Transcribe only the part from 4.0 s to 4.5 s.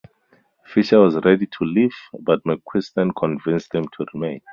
remain.